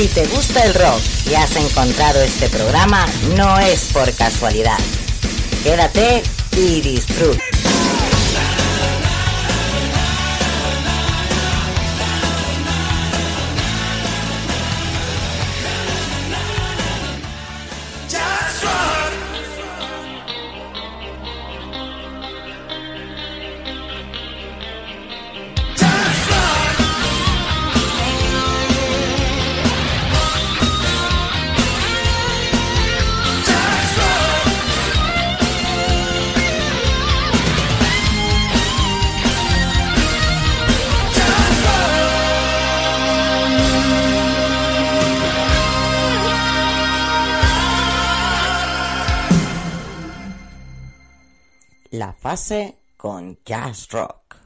[0.00, 3.04] Si te gusta el rock y has encontrado este programa,
[3.36, 4.78] no es por casualidad.
[5.62, 6.22] Quédate
[6.56, 7.49] y disfruta.
[52.30, 54.36] La fase con Jazz Rock.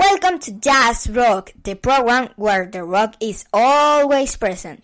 [0.00, 4.82] Welcome to Jazz Rock, the program where the rock is always present.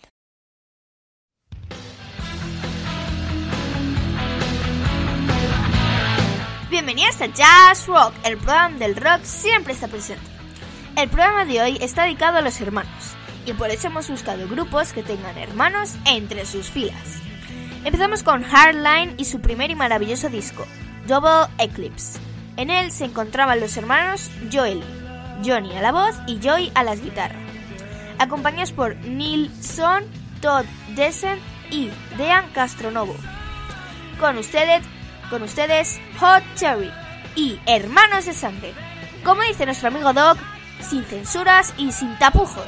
[6.70, 10.22] Bienvenidos a Jazz Rock, el programa del rock siempre está presente.
[10.94, 14.92] El programa de hoy está dedicado a los hermanos, y por eso hemos buscado grupos
[14.92, 17.18] que tengan hermanos entre sus filas.
[17.84, 20.64] Empezamos con Hardline y su primer y maravilloso disco,
[21.08, 22.20] Double Eclipse.
[22.58, 24.84] En él se encontraban los hermanos Joey,
[25.44, 27.40] Johnny a la voz y Joy a las guitarras,
[28.18, 30.04] acompañados por Neil Son,
[30.42, 31.38] Todd Dessen
[31.70, 33.16] y Dean Castronovo.
[34.20, 34.84] Con ustedes,
[35.30, 36.90] con ustedes Hot Cherry
[37.34, 38.74] y Hermanos de Sangre.
[39.24, 40.36] Como dice nuestro amigo Doc,
[40.80, 42.66] sin censuras y sin tapujos.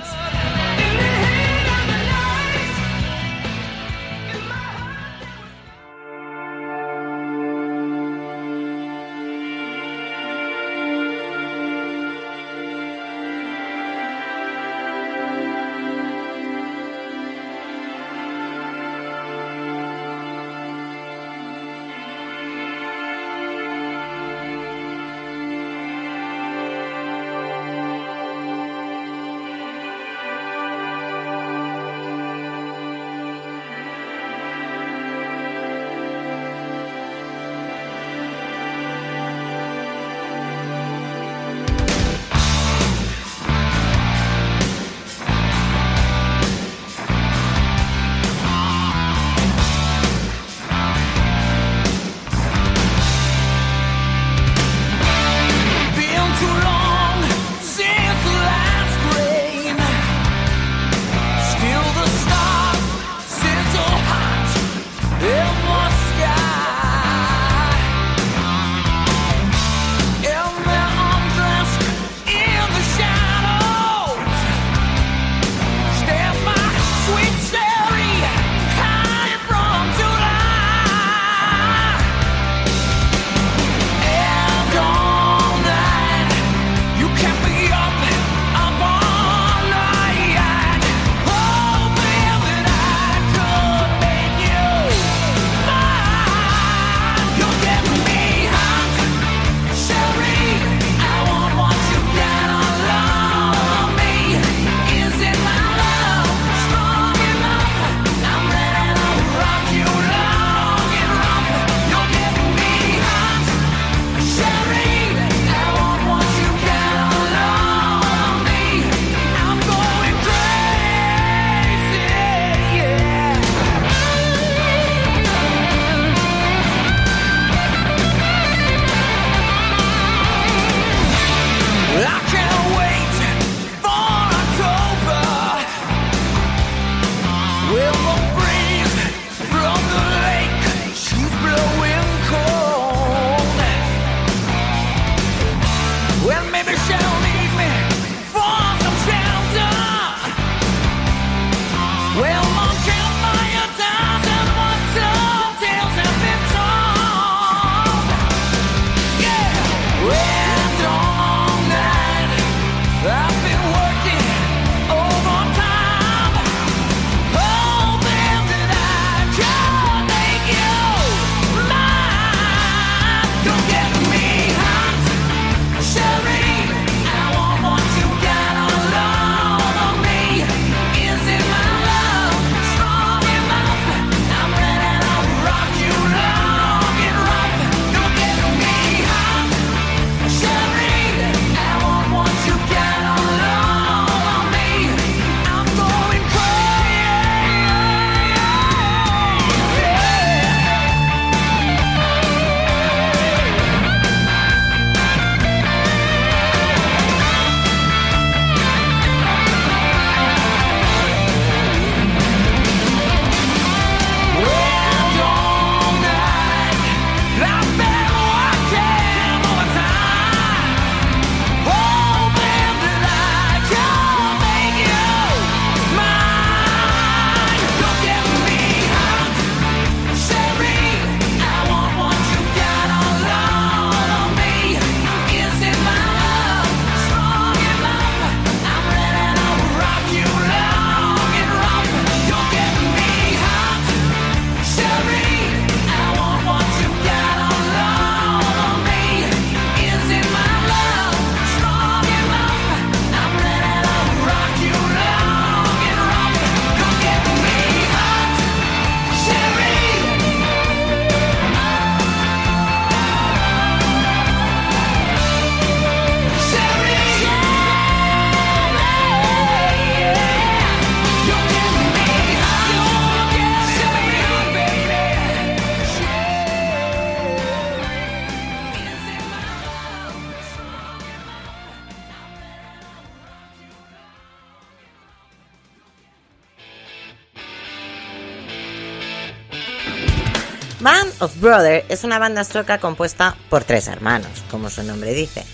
[291.21, 295.45] of Brother es una banda sueca compuesta por tres hermanos, como su nombre dice,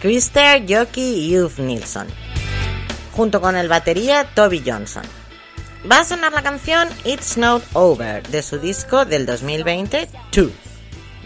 [0.00, 2.06] Christer, Joki y Ulf Nilsson,
[3.12, 5.04] junto con el batería Toby Johnson.
[5.90, 10.50] Va a sonar la canción It's Not Over de su disco del 2020, Two.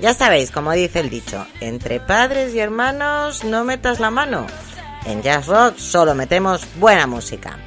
[0.00, 4.46] Ya sabéis, como dice el dicho, entre padres y hermanos no metas la mano.
[5.06, 7.58] En Jazz Rock solo metemos buena música.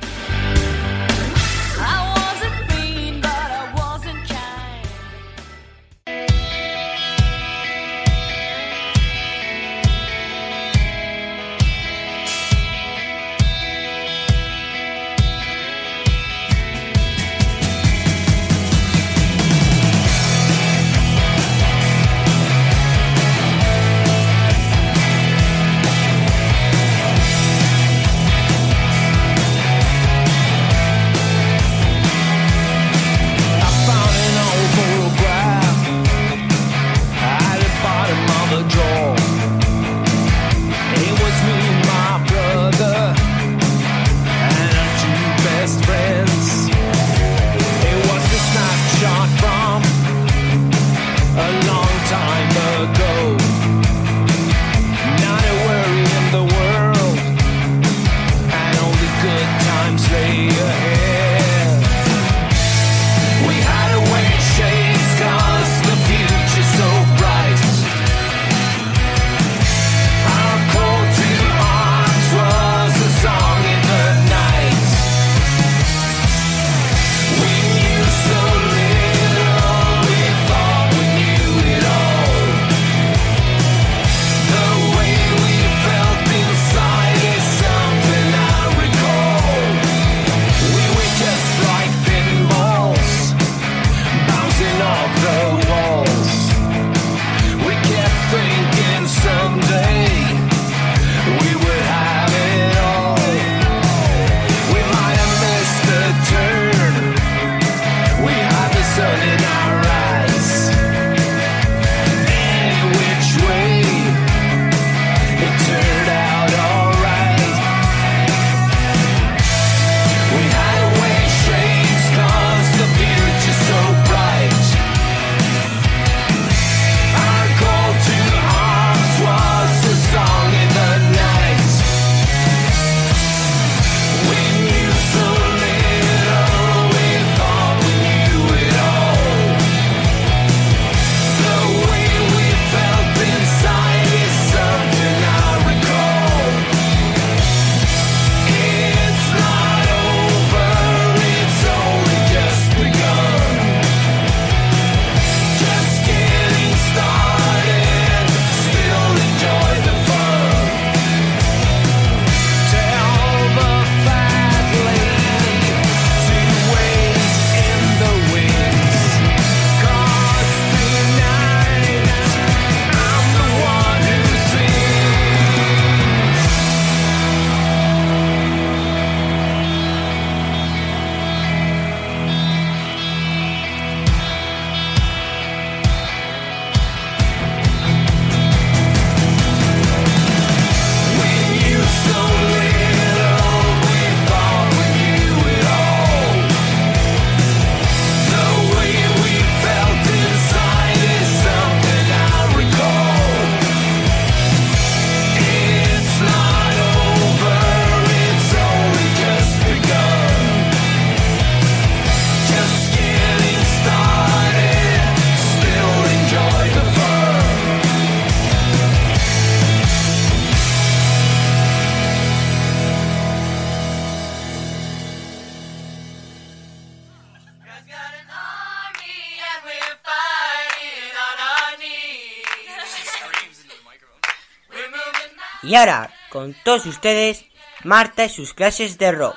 [235.75, 237.43] Y ahora, con todos ustedes,
[237.83, 239.35] Marta y sus clases de rock.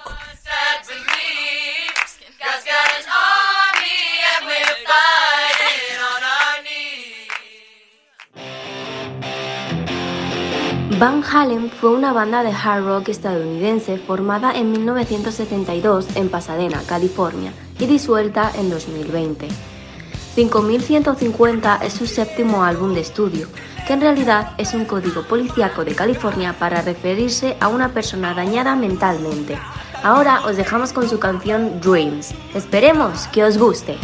[11.00, 17.52] Van Halen fue una banda de hard rock estadounidense formada en 1972 en Pasadena, California,
[17.80, 19.48] y disuelta en 2020.
[20.36, 23.48] 5150 es su séptimo álbum de estudio,
[23.88, 28.76] que en realidad es un código policíaco de California para referirse a una persona dañada
[28.76, 29.58] mentalmente.
[30.02, 32.34] Ahora os dejamos con su canción Dreams.
[32.54, 33.96] Esperemos que os guste.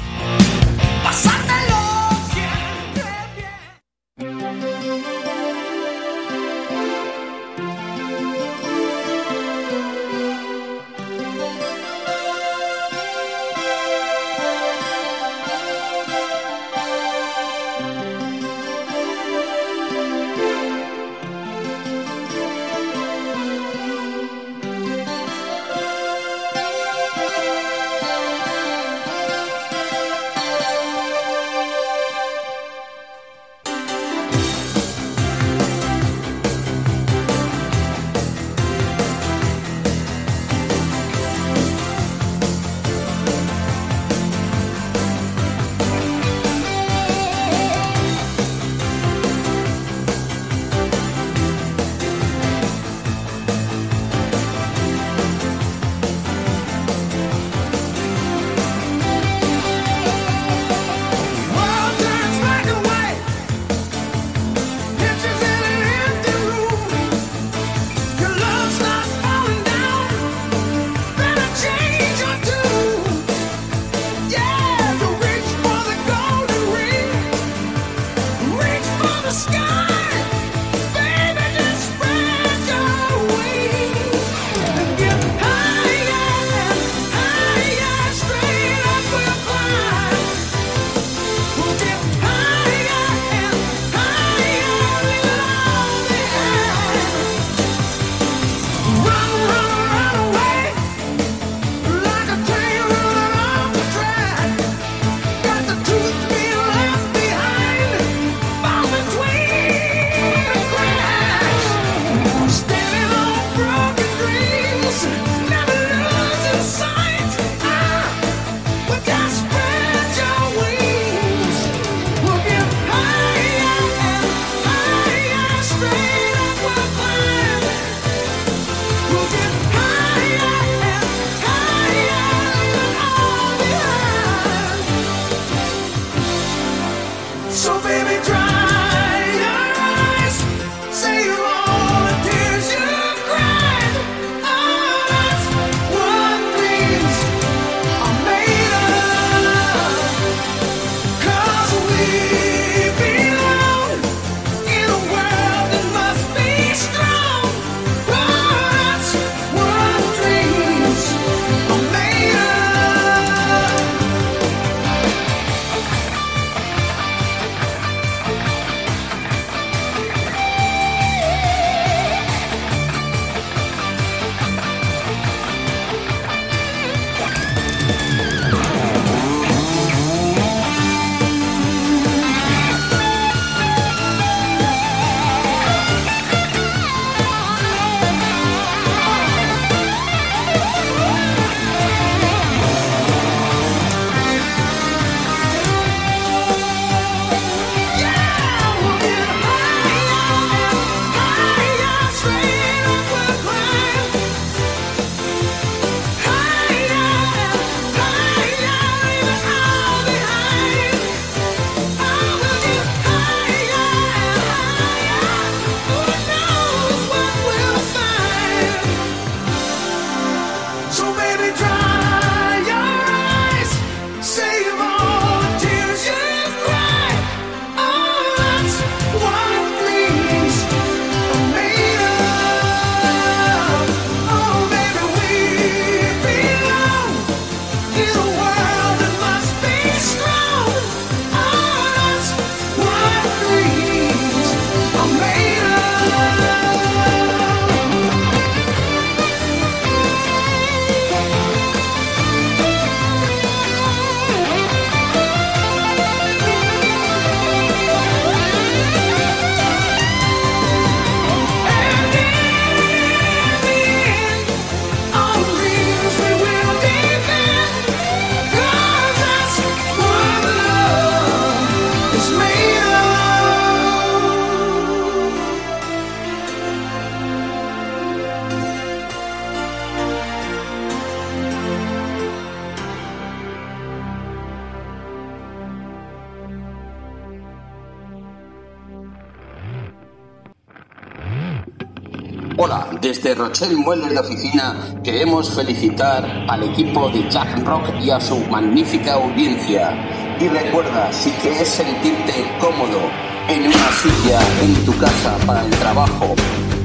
[293.35, 298.39] de Rochelle Mueller de Oficina queremos felicitar al equipo de Jack Rock y a su
[298.47, 299.93] magnífica audiencia.
[300.41, 303.01] Y recuerda, si quieres sentirte cómodo
[303.49, 306.35] en una silla en tu casa para el trabajo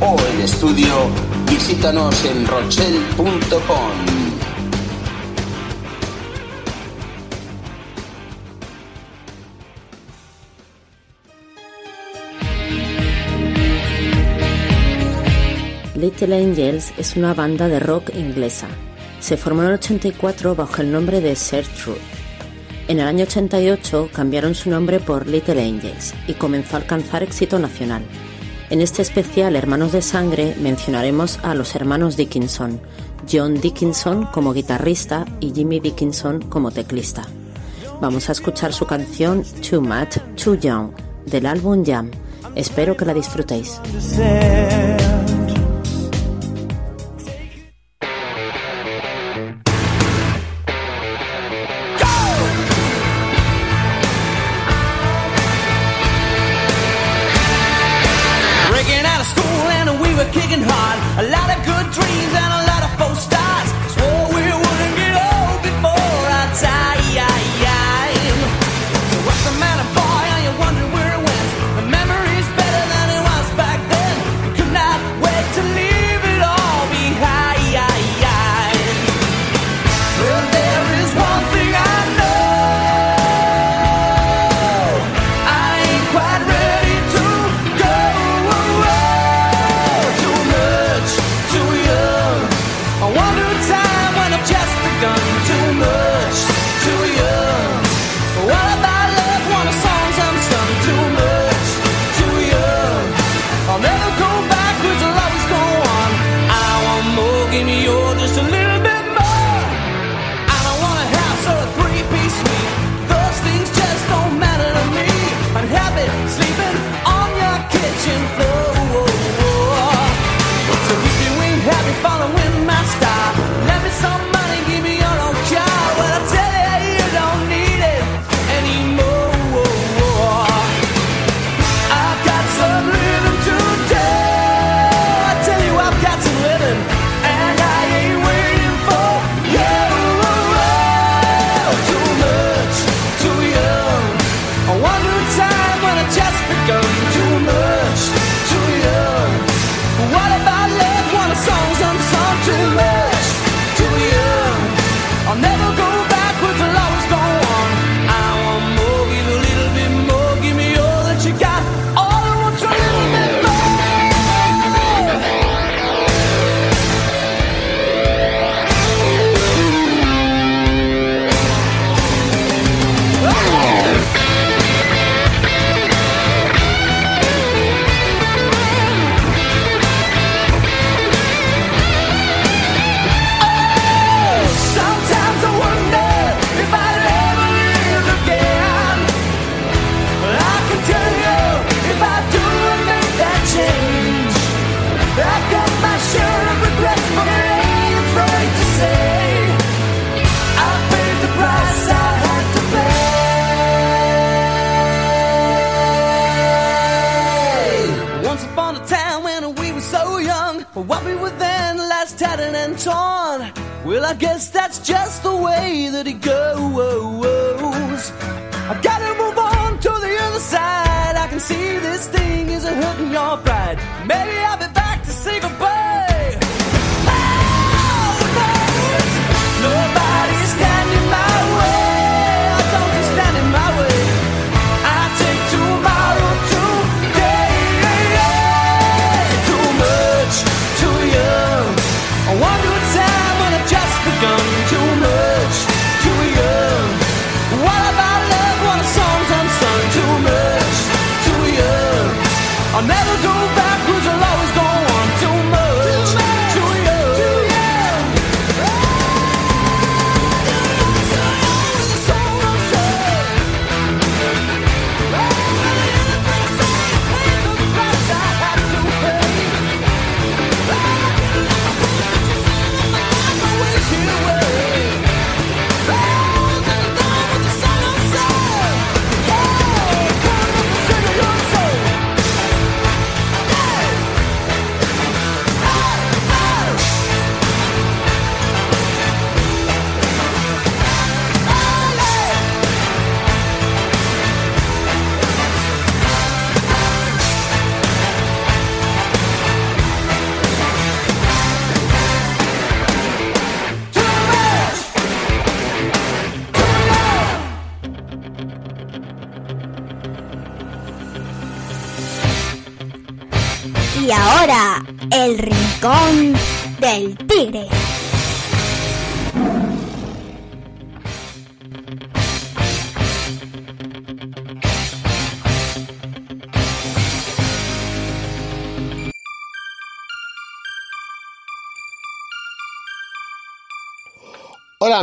[0.01, 0.94] o el estudio,
[1.48, 4.18] visítanos en rochelle.com.
[16.20, 18.68] Little Angels es una banda de rock inglesa.
[19.22, 21.96] Se formó en el 84 bajo el nombre de Ser Truth.
[22.90, 27.58] En el año 88 cambiaron su nombre por Little Angels y comenzó a alcanzar éxito
[27.58, 28.01] nacional.
[28.70, 32.82] En este especial Hermanos de Sangre mencionaremos a los hermanos Dickinson,
[33.32, 37.24] John Dickinson como guitarrista y Jimmy Dickinson como teclista.
[38.01, 40.92] Vamos a escuchar su canción Too Much, Too Young
[41.25, 42.12] del álbum Jam.
[42.55, 43.79] Espero que la disfrutéis.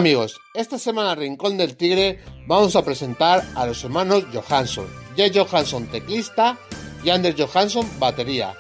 [0.07, 5.89] Amigos, esta semana Rincón del Tigre vamos a presentar a los hermanos Johansson, Jay Johansson
[5.89, 6.57] teclista
[7.03, 8.55] y Anders Johansson batería.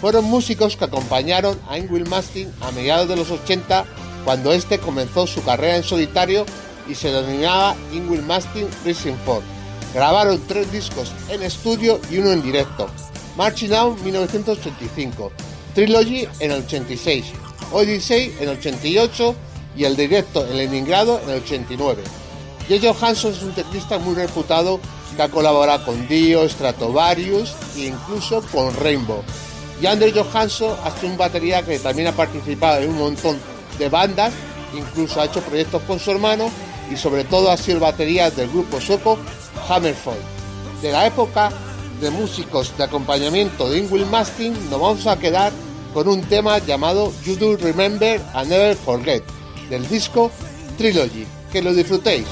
[0.00, 3.84] Fueron músicos que acompañaron a Ingrid Mastin a mediados de los 80
[4.24, 6.46] cuando este comenzó su carrera en solitario
[6.88, 9.44] y se denominaba Ingrid Mastin Racing Ford.
[9.92, 12.88] Grabaron tres discos en estudio y uno en directo.
[13.36, 15.30] Marching Out 1985,
[15.74, 17.26] Trilogy en el 86,
[17.70, 19.36] Odyssey en el 88
[19.76, 22.02] y el directo en Leningrado en el 89.
[22.68, 24.80] Jay Johansson es un teclista muy reputado
[25.14, 29.22] que ha colaborado con Dio, Stratovarius e incluso con Rainbow.
[29.80, 33.38] Y Andrew Johansson ha sido un batería que también ha participado en un montón
[33.78, 34.32] de bandas,
[34.74, 36.50] incluso ha hecho proyectos con su hermano
[36.90, 39.18] y sobre todo ha sido batería del grupo sueco
[39.68, 40.18] Hammerfall.
[40.82, 41.50] De la época
[42.00, 45.52] de músicos de acompañamiento de Ingrid Mastin nos vamos a quedar
[45.94, 49.35] con un tema llamado You Do Remember and Never Forget
[49.68, 50.30] del disco
[50.78, 51.26] Trilogy.
[51.52, 52.26] Que lo disfrutéis.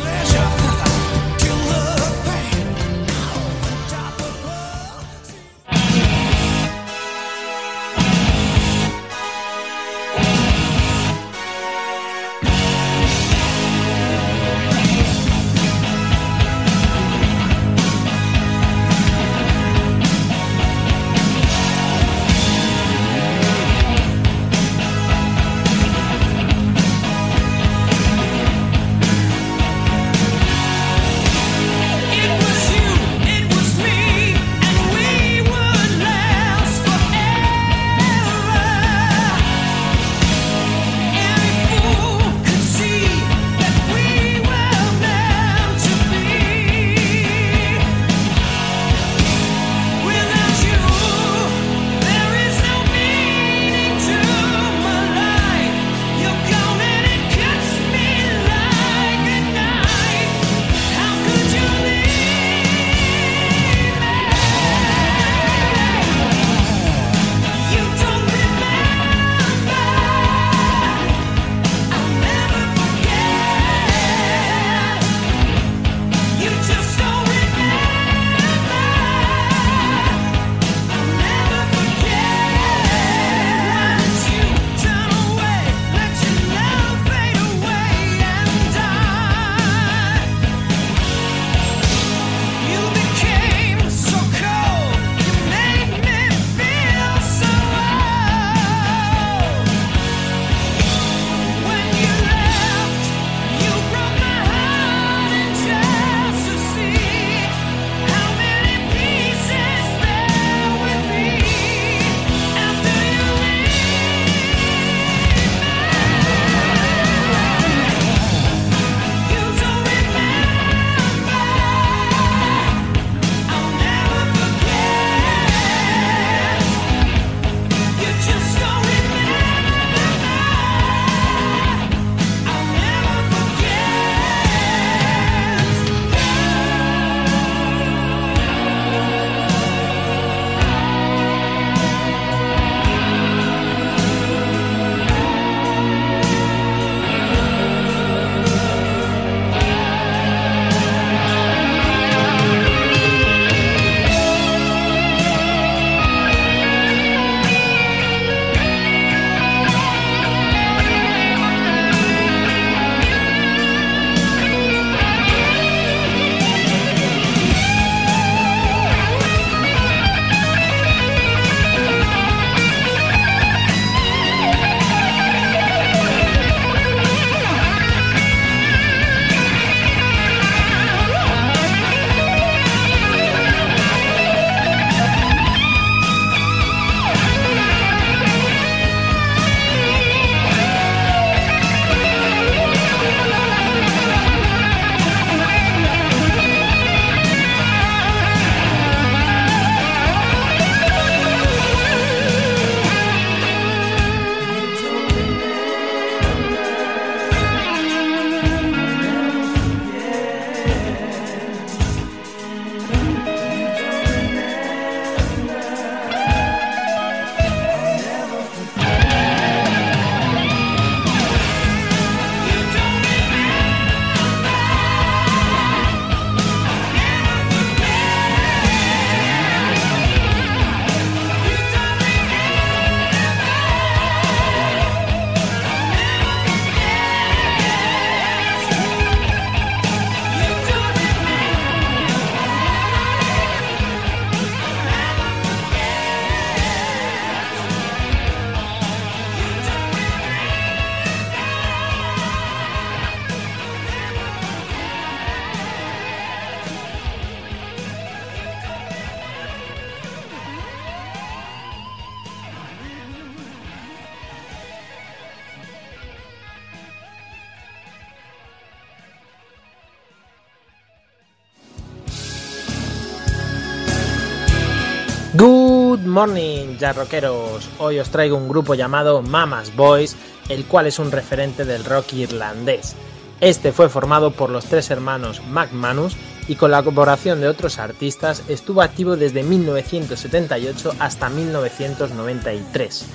[276.84, 277.70] Ya rockeros.
[277.78, 280.16] Hoy os traigo un grupo llamado Mama's Boys,
[280.50, 282.94] el cual es un referente del rock irlandés.
[283.40, 286.14] Este fue formado por los tres hermanos McManus
[286.46, 293.06] y con la colaboración de otros artistas estuvo activo desde 1978 hasta 1993.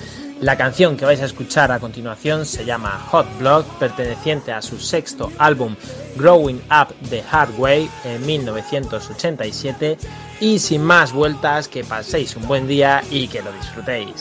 [0.42, 4.80] La canción que vais a escuchar a continuación se llama Hot Blood, perteneciente a su
[4.80, 5.76] sexto álbum
[6.16, 9.98] Growing Up the Hard Way en 1987.
[10.40, 14.16] Y sin más vueltas, que paséis un buen día y que lo disfrutéis.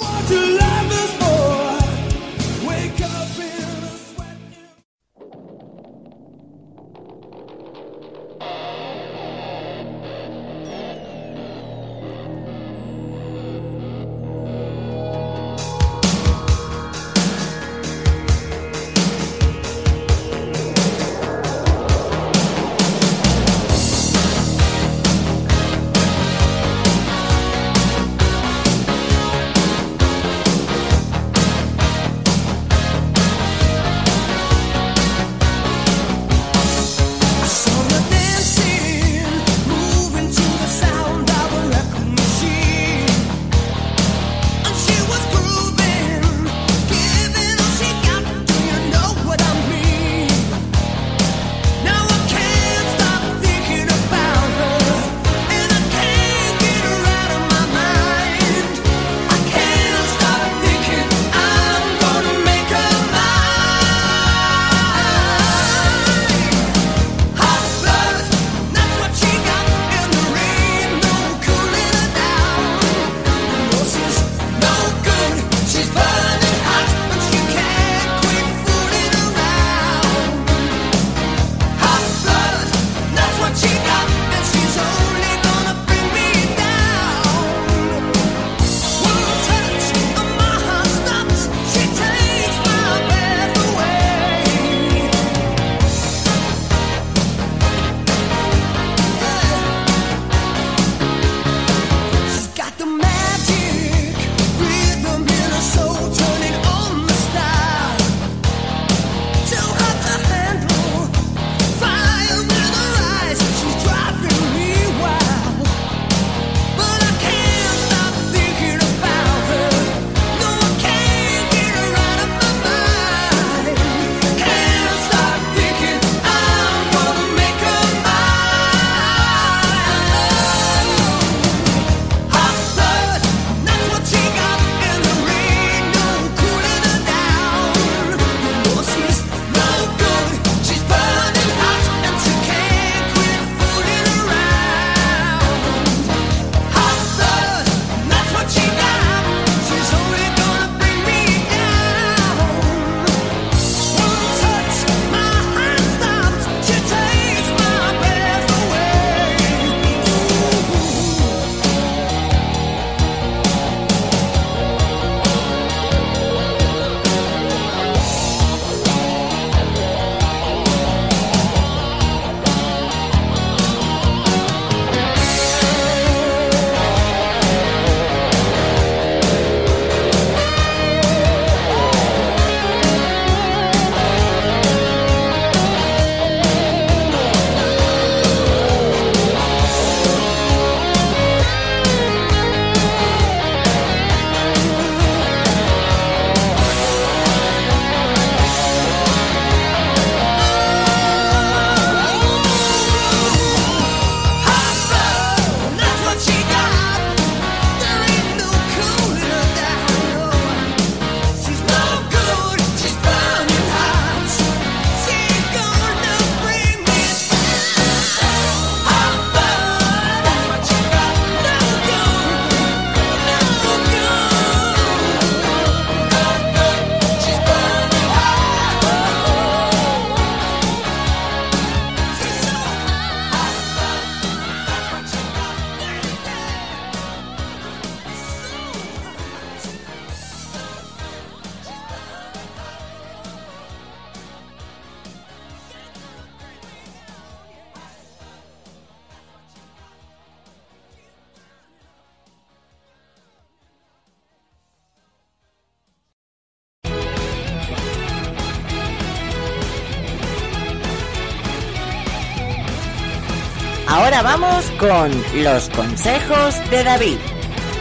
[264.08, 265.10] Ahora vamos con
[265.44, 267.18] los consejos de David.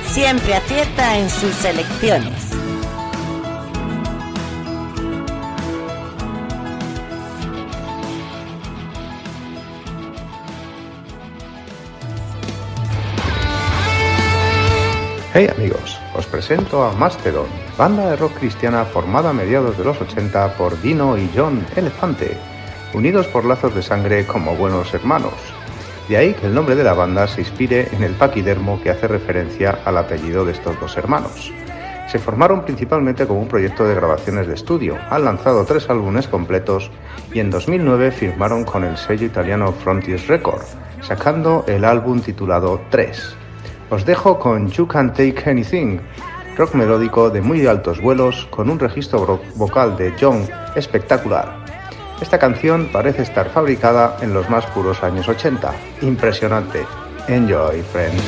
[0.09, 2.51] siempre acierta en sus elecciones.
[15.33, 20.01] Hey amigos, os presento a Mastodon, banda de rock cristiana formada a mediados de los
[20.01, 22.37] 80 por Dino y John Elefante,
[22.93, 25.57] unidos por lazos de sangre como buenos hermanos.
[26.08, 29.08] De ahí que el nombre de la banda se inspire en el paquidermo que hace
[29.08, 31.52] referencia al apellido de estos dos hermanos.
[32.08, 36.89] Se formaron principalmente como un proyecto de grabaciones de estudio, han lanzado tres álbumes completos
[37.34, 40.62] y en 2009 firmaron con el sello italiano Frontiers Record,
[41.02, 43.36] sacando el álbum titulado 3.
[43.89, 46.00] Os dejo con You Can Take Anything,
[46.58, 51.66] rock melódico de muy altos vuelos con un registro vo- vocal de John espectacular.
[52.21, 55.71] Esta canción parece estar fabricada en los más puros años 80.
[56.01, 56.86] Impresionante.
[57.27, 58.23] Enjoy, friends.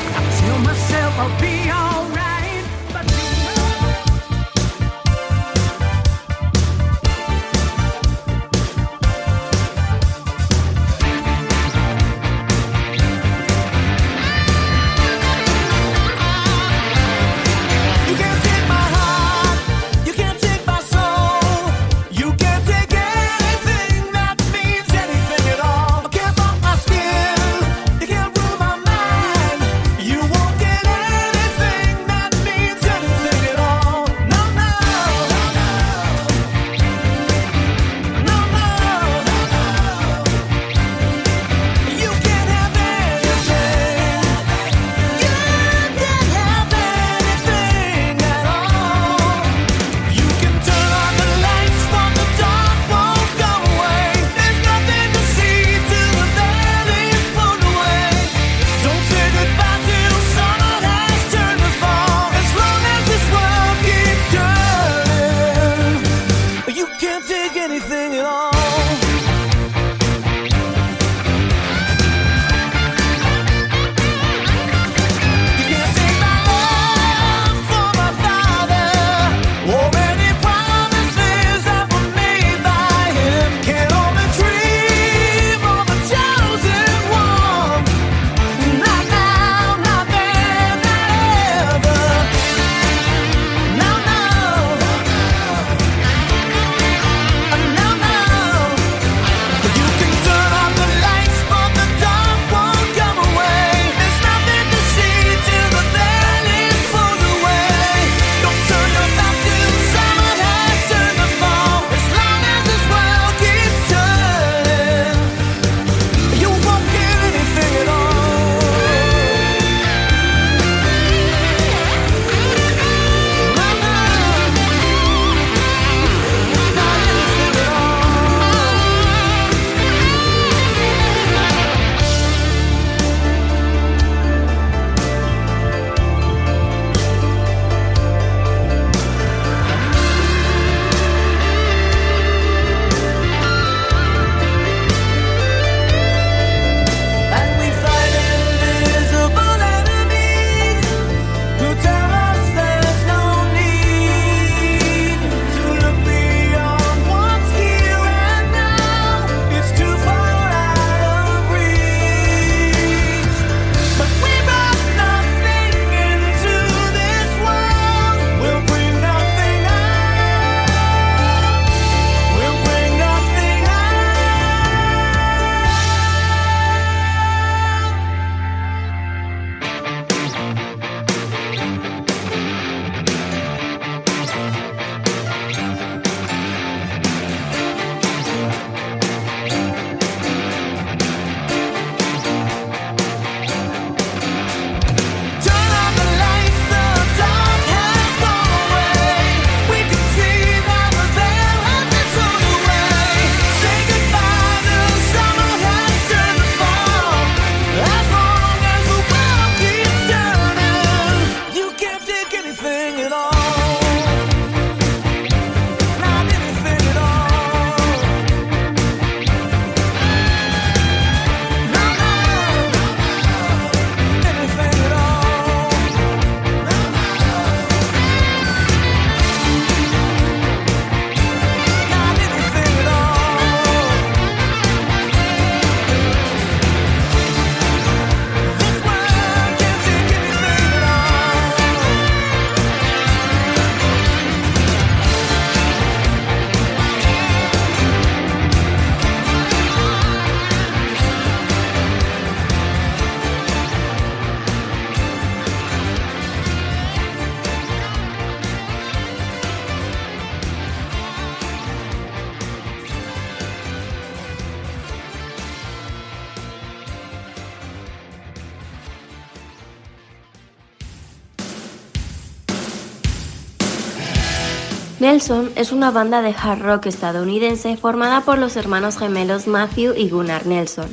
[275.19, 280.07] Nelson es una banda de hard rock estadounidense formada por los hermanos gemelos Matthew y
[280.07, 280.87] Gunnar Nelson.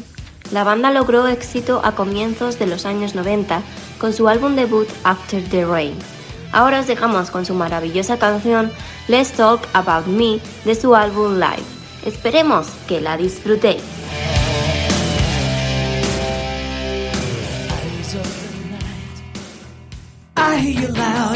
[0.50, 3.62] La banda logró éxito a comienzos de los años 90
[4.00, 5.94] con su álbum debut After the Rain.
[6.50, 8.72] Ahora os dejamos con su maravillosa canción
[9.06, 11.62] Let's Talk About Me de su álbum Live.
[12.04, 13.84] Esperemos que la disfrutéis.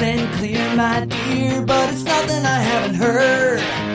[0.02, 3.89] and clear, my dear, but it's nothing I haven't heard.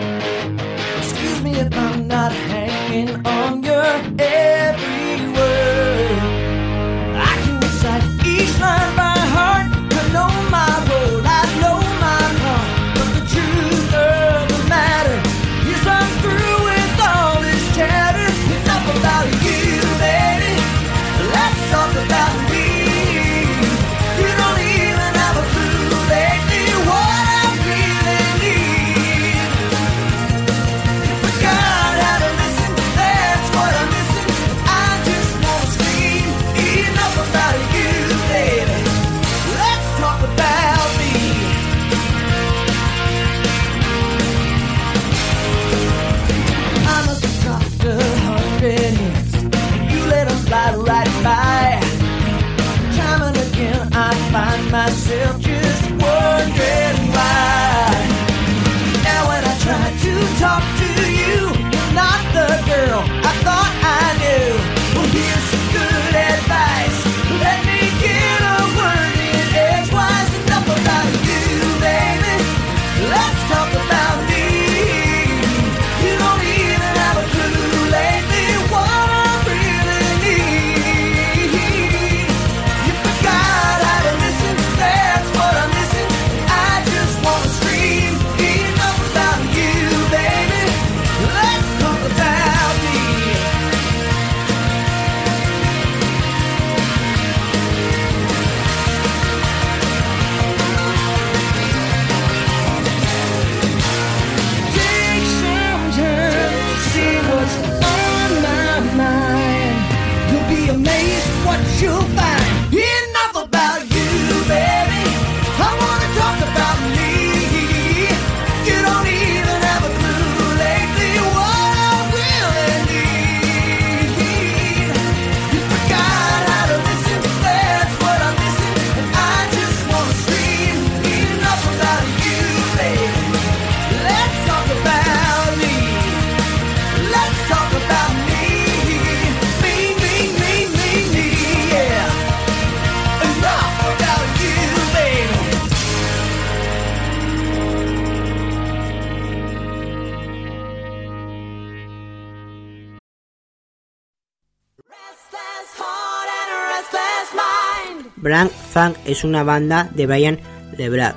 [158.26, 160.39] Brand Funk es una banda de Brian
[160.76, 161.15] LeBlanc,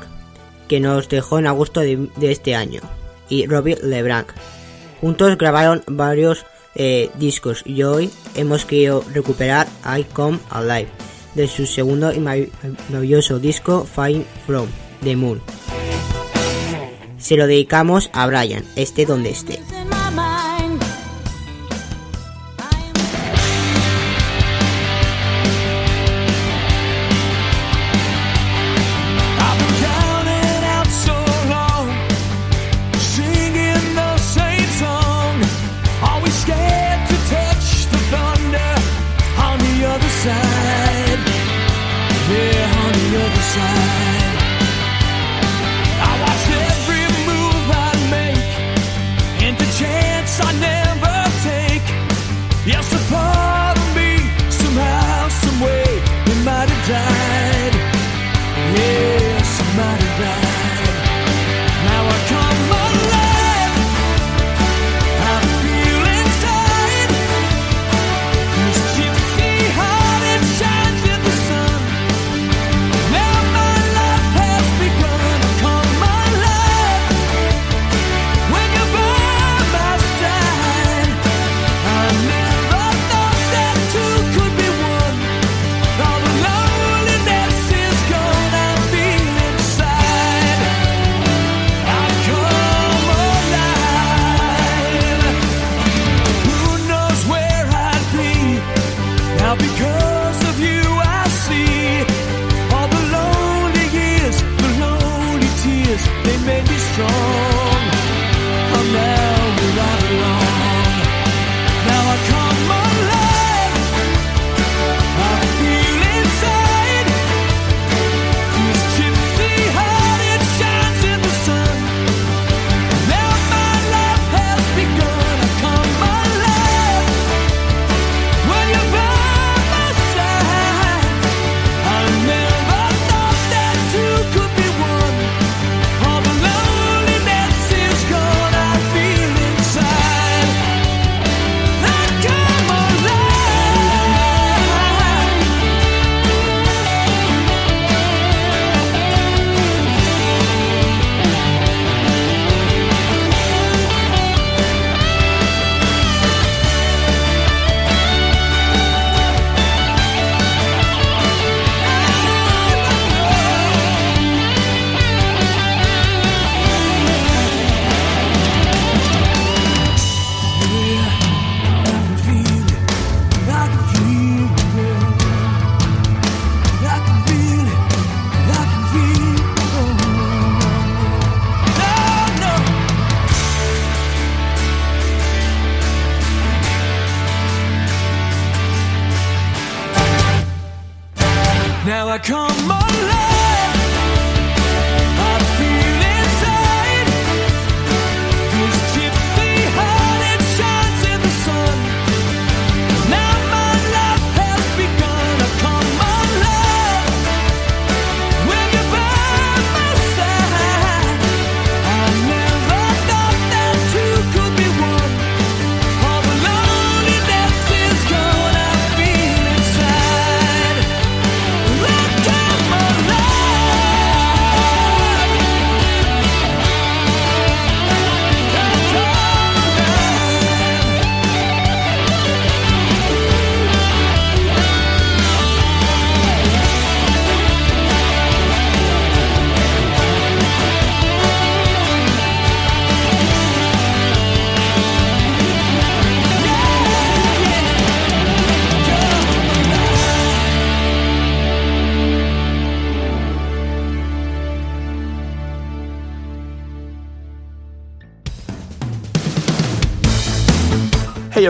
[0.68, 2.82] que nos dejó en agosto de, este año,
[3.30, 4.28] y Robbie LeBlanc.
[5.00, 6.44] Juntos grabaron varios
[6.74, 10.90] eh, discos y hoy hemos querido recuperar I Come Alive
[11.34, 14.68] de su segundo y maravilloso disco Fine From
[15.02, 15.40] the Moon.
[17.16, 19.77] Se lo dedicamos a Brian, esté donde esté.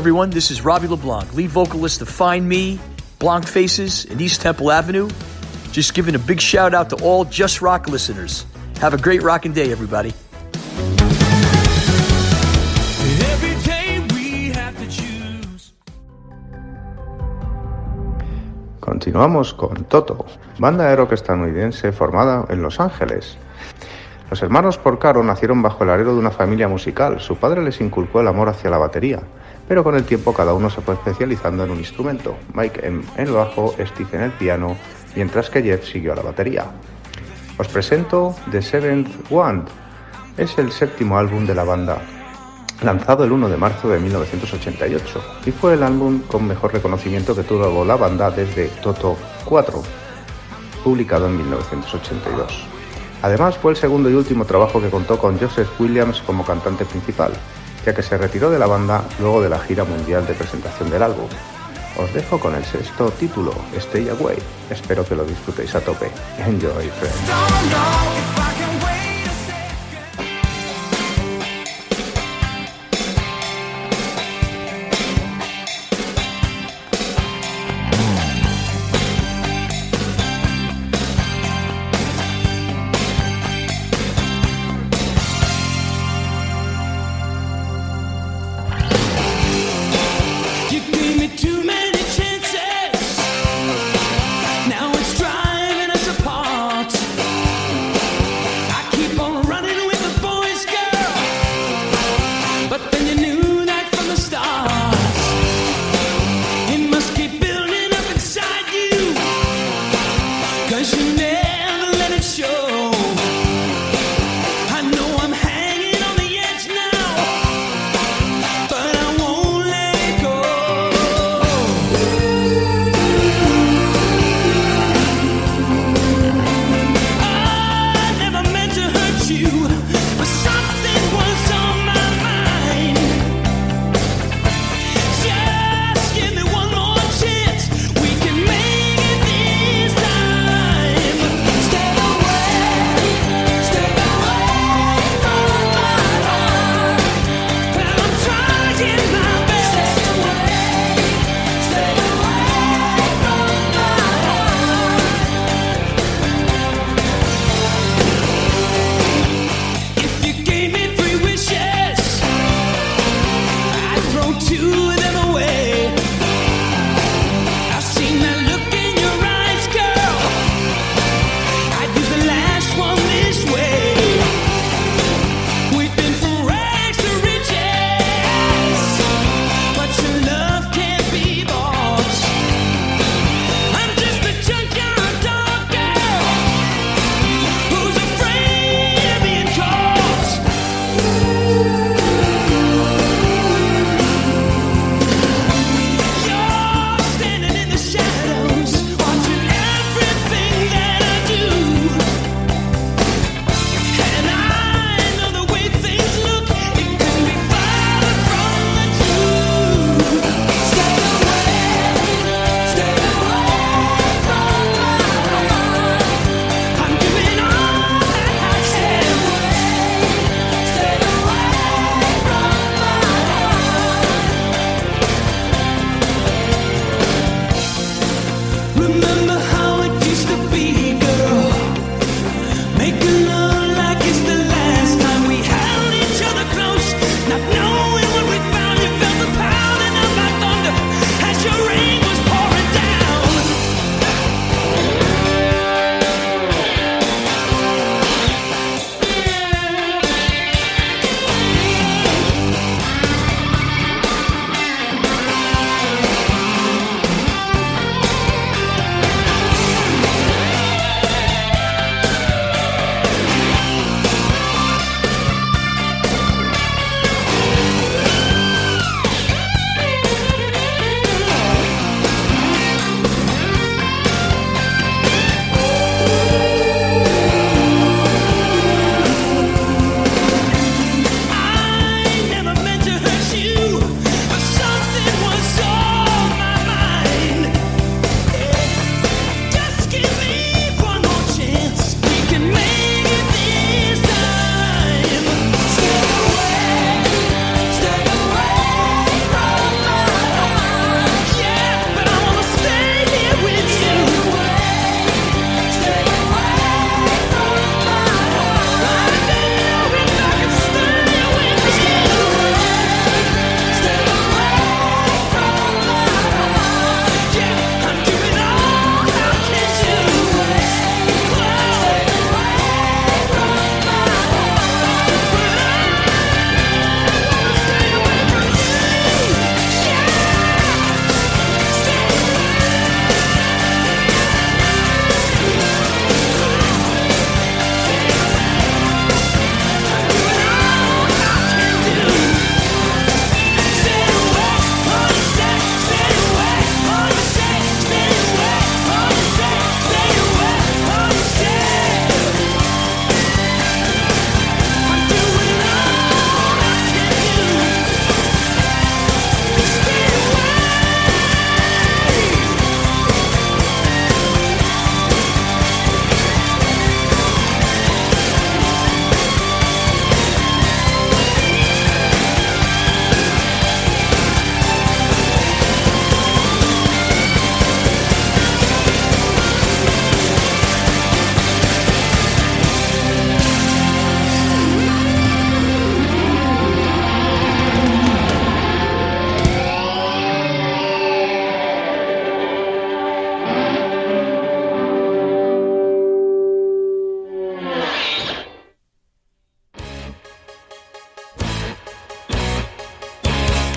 [0.09, 2.81] Everyone, this is Robbie LeBlanc, lead vocalist of Find Me,
[3.19, 5.07] Blanc Faces, and East Temple Avenue.
[5.71, 8.47] Just giving a big shout out to all Just Rock listeners.
[8.81, 10.15] Have a great rockin' day, everybody.
[13.21, 15.75] Every day we have to choose.
[18.81, 20.25] Continuamos con Toto,
[20.59, 23.37] banda de rock estadounidense formada en Los Ángeles.
[24.31, 27.21] Los hermanos Porcaro nacieron bajo el alero de una familia musical.
[27.21, 29.21] Su padre les inculcó el amor hacia la batería,
[29.69, 32.37] pero con el tiempo cada uno se fue especializando en un instrumento.
[32.55, 34.77] Mike en el bajo, Steve en el piano,
[35.15, 36.65] mientras que Jeff siguió a la batería.
[37.59, 39.69] Os presento The Seventh Wand.
[40.39, 41.99] Es el séptimo álbum de la banda,
[42.83, 47.43] lanzado el 1 de marzo de 1988, y fue el álbum con mejor reconocimiento que
[47.43, 49.83] tuvo la banda desde Toto 4,
[50.85, 52.69] publicado en 1982.
[53.21, 57.33] Además, fue el segundo y último trabajo que contó con Joseph Williams como cantante principal,
[57.95, 61.29] que se retiró de la banda luego de la gira mundial de presentación del álbum.
[61.97, 64.39] Os dejo con el sexto título, Stay Away.
[64.71, 66.11] Espero que lo disfrutéis a tope.
[66.39, 68.48] Enjoy, friends.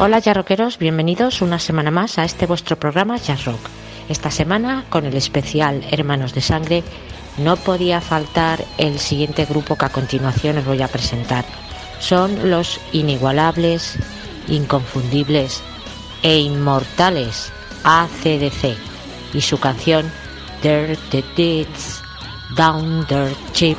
[0.04, 3.60] Hola Jazz Rockeros, bienvenidos una semana más a este vuestro programa Jazz Rock.
[4.10, 6.84] Esta semana con el especial Hermanos de Sangre
[7.38, 11.46] no podía faltar el siguiente grupo que a continuación os voy a presentar.
[12.00, 14.00] Son los inigualables,
[14.48, 15.62] inconfundibles
[16.24, 18.76] e inmortales ACDC
[19.36, 20.12] y su canción
[20.64, 22.02] Dirty Deeds
[22.56, 23.78] Down the Chip.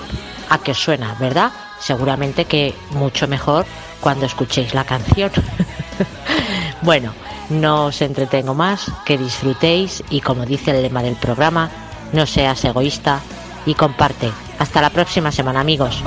[0.50, 1.50] ¿A qué os suena, verdad?
[1.80, 3.66] Seguramente que mucho mejor
[4.00, 5.32] cuando escuchéis la canción.
[6.82, 7.14] bueno,
[7.48, 11.70] no os entretengo más, que disfrutéis y como dice el lema del programa,
[12.12, 13.20] no seas egoísta
[13.66, 14.30] y comparte.
[14.58, 16.02] Hasta la próxima semana amigos.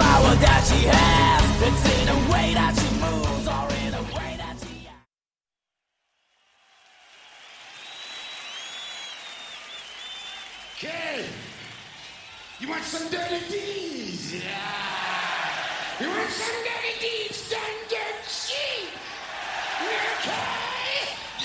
[12.57, 13.05] You want some.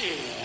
[0.02, 0.39] Yeah.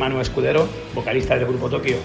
[0.00, 1.98] Manu Escudero, vocalista del grupo Tokio.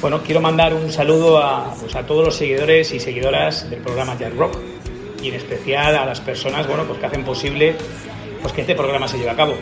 [0.00, 4.16] Bueno, quiero mandar un saludo a, pues, a todos los seguidores y seguidoras del programa
[4.16, 4.56] Jazz Rock
[5.20, 7.74] y en especial a las personas bueno, pues, que hacen posible
[8.40, 9.54] pues, que este programa se lleve a cabo.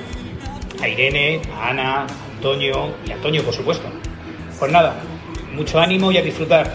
[0.82, 3.88] A Irene, a Ana, a Antonio y a Antonio, por supuesto.
[4.58, 4.96] Pues nada,
[5.54, 6.74] mucho ánimo y a disfrutar.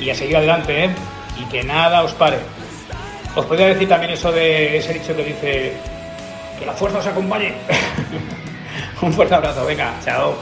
[0.00, 0.90] Y a seguir adelante, ¿eh?
[1.38, 2.38] Y que nada os pare.
[3.36, 5.72] Os podría decir también eso de ese dicho que dice
[6.58, 7.52] que la fuerza os acompañe.
[9.06, 10.36] Un fuerte abrazo, venga, chao.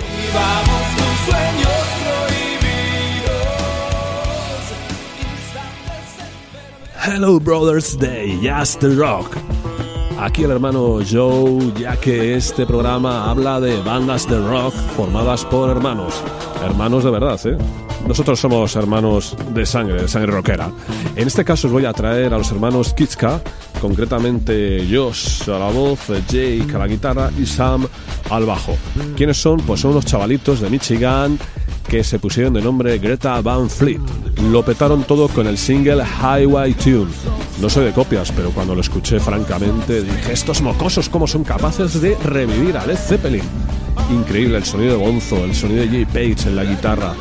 [7.03, 9.39] Hello Brothers de Just the Rock.
[10.19, 15.71] Aquí el hermano Joe, ya que este programa habla de bandas de rock formadas por
[15.71, 16.23] hermanos.
[16.63, 17.57] Hermanos de verdad, ¿eh?
[18.11, 20.69] Nosotros somos hermanos de sangre, de sangre rockera.
[21.15, 23.41] En este caso os voy a traer a los hermanos Kitska,
[23.81, 27.87] concretamente Josh a la voz, Jake a la guitarra y Sam
[28.29, 28.77] al bajo.
[29.17, 29.61] ¿Quiénes son?
[29.61, 31.39] Pues son unos chavalitos de Michigan
[31.87, 34.01] que se pusieron de nombre Greta Van Fleet.
[34.51, 37.13] Lo petaron todo con el single Highway Tune.
[37.61, 42.03] No soy de copias, pero cuando lo escuché francamente dije, estos mocosos cómo son capaces
[42.03, 43.45] de revivir a Led Zeppelin.
[44.11, 47.15] Increíble el sonido de Bonzo, el sonido de Jay Page en la guitarra,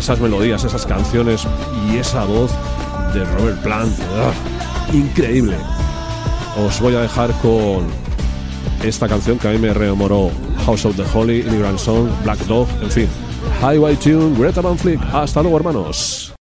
[0.00, 1.46] esas melodías, esas canciones
[1.88, 2.50] y esa voz
[3.14, 3.92] de Robert Plant.
[4.16, 4.32] ¡Ah!
[4.92, 5.56] Increíble.
[6.66, 7.86] Os voy a dejar con
[8.82, 10.30] esta canción que a mí me rememoró
[10.64, 13.08] House of the Holy, Immigrant Song, Black Dog, en fin.
[13.60, 14.98] Highway Tune, Greta Van Fleet.
[15.12, 16.32] Hasta luego, hermanos.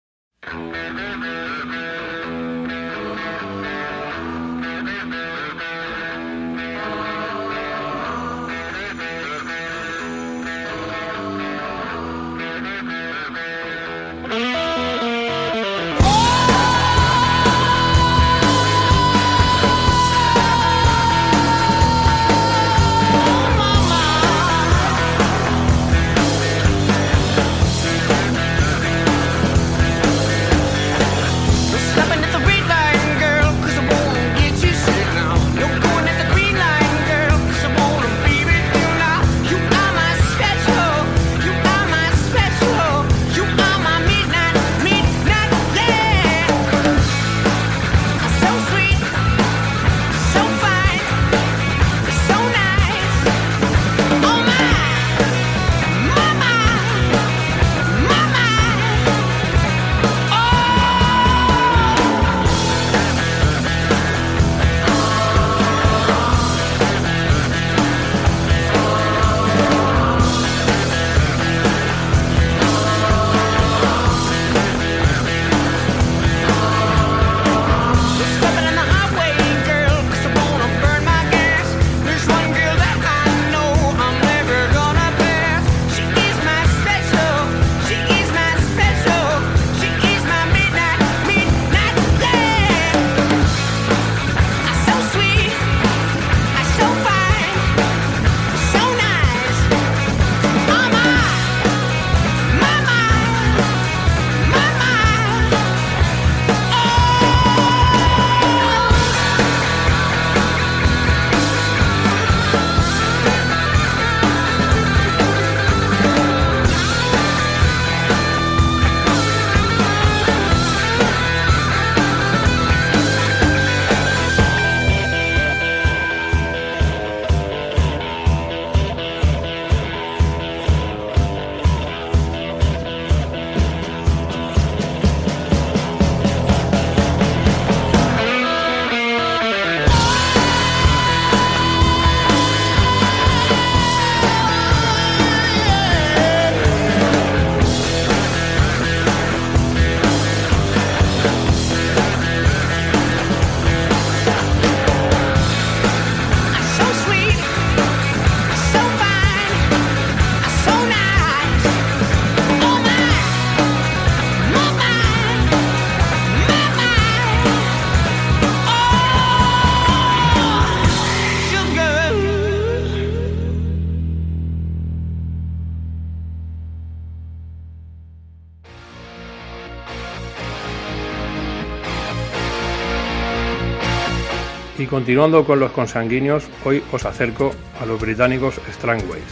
[184.89, 189.25] Continuando con los consanguíneos, hoy os acerco a los británicos Strangways.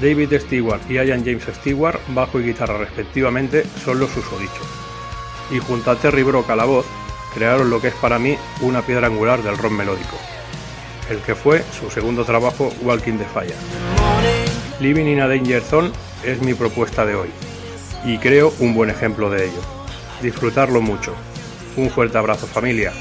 [0.00, 4.66] David Stewart y Ian James Stewart, bajo y guitarra respectivamente, son los susodichos.
[5.50, 6.86] Y junto a Terry Brock a la voz,
[7.34, 10.16] crearon lo que es para mí una piedra angular del rock melódico,
[11.10, 13.54] el que fue su segundo trabajo Walking the Fire.
[14.80, 15.90] Living in a Danger Zone
[16.24, 17.28] es mi propuesta de hoy
[18.04, 19.60] y creo un buen ejemplo de ello.
[20.20, 21.14] Disfrutarlo mucho.
[21.76, 22.92] Un fuerte abrazo familia.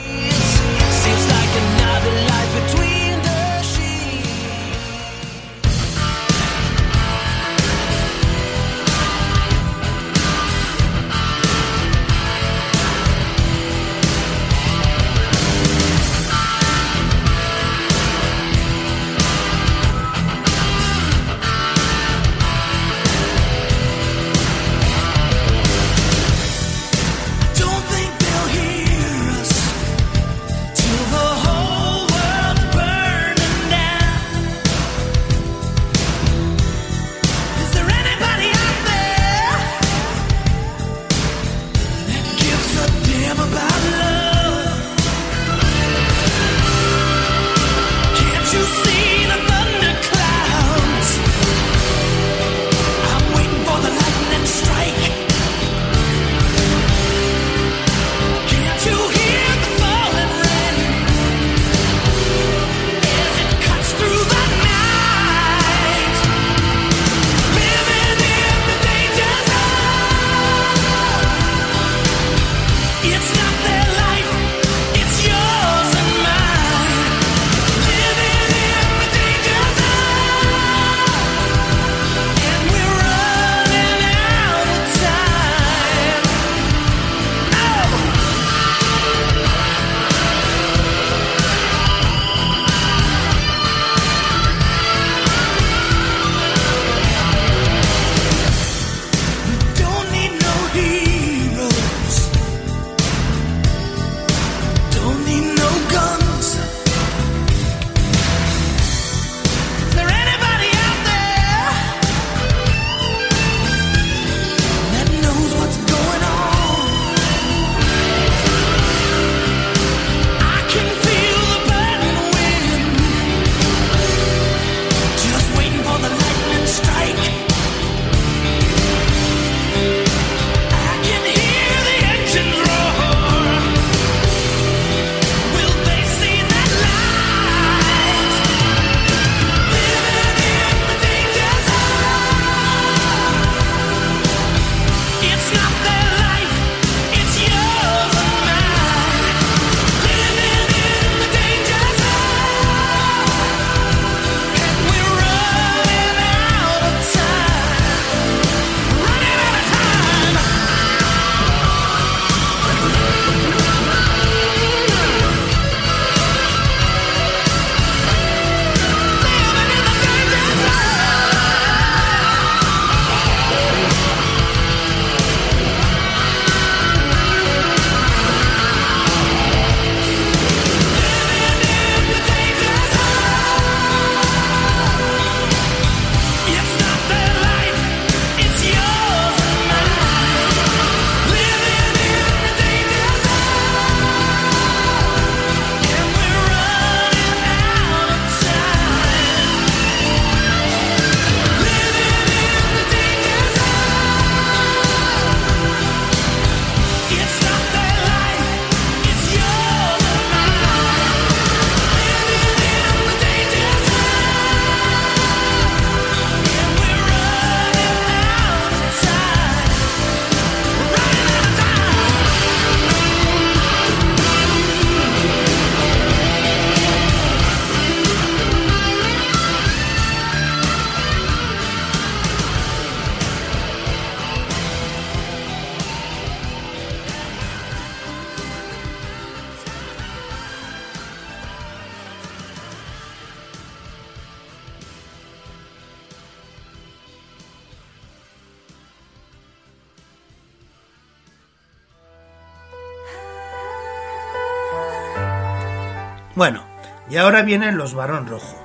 [257.12, 258.56] Y ahora vienen los Barón Rojo,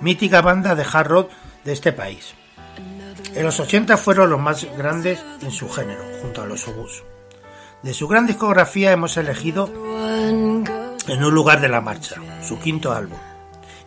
[0.00, 1.30] mítica banda de hard rock
[1.64, 2.34] de este país.
[3.34, 7.02] En los 80 fueron los más grandes en su género, junto a los Obús.
[7.82, 9.70] De su gran discografía hemos elegido
[11.08, 13.18] En un lugar de la marcha, su quinto álbum,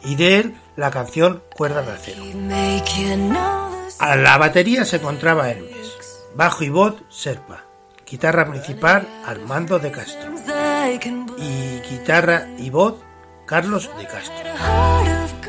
[0.04, 2.24] y de él la canción Cuerda de acero.
[4.00, 7.66] A la batería se encontraba Hermes, bajo y voz Serpa,
[8.10, 10.32] guitarra principal Armando de Castro.
[11.38, 13.07] y guitarra y voz
[13.48, 14.36] Carlos de Castro.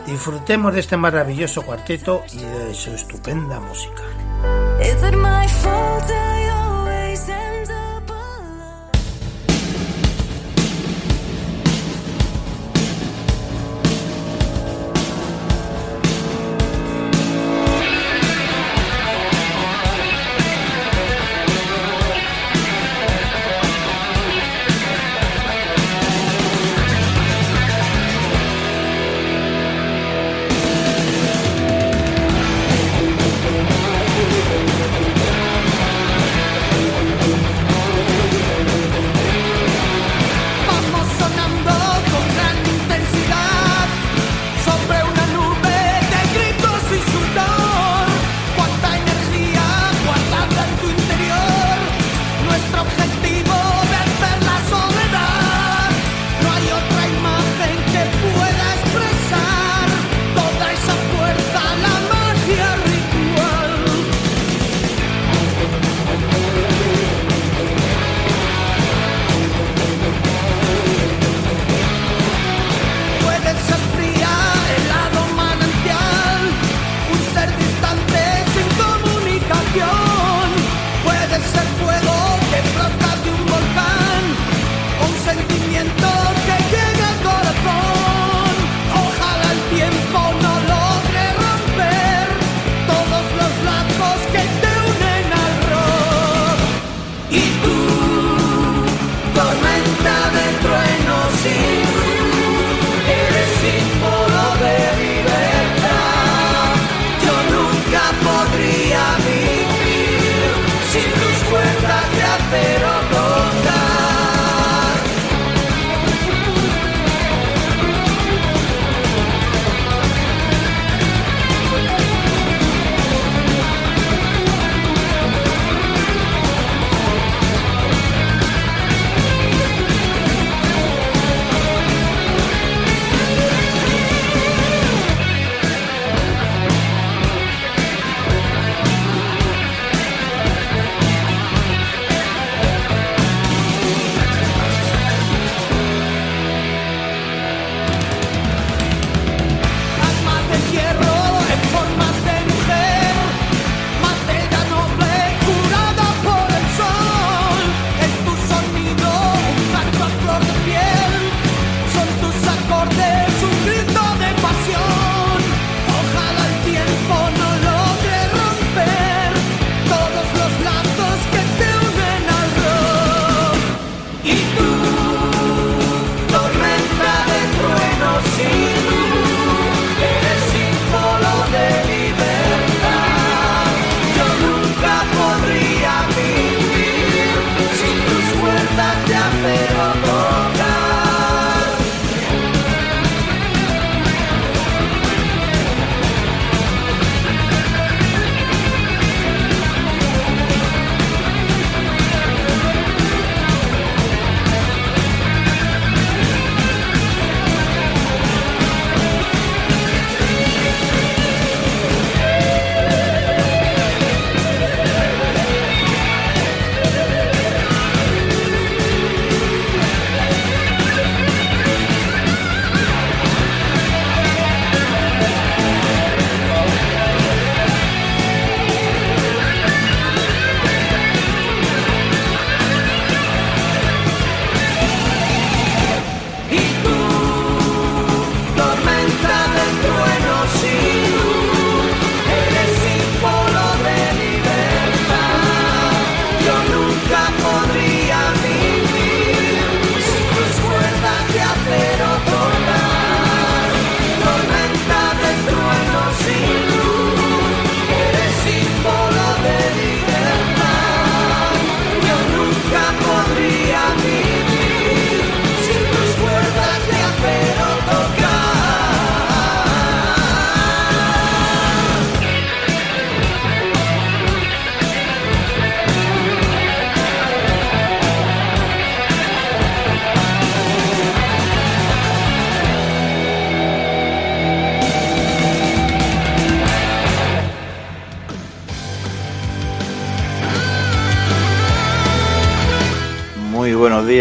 [0.06, 4.04] Disfrutemos de este maravilloso cuarteto y de su estupenda música.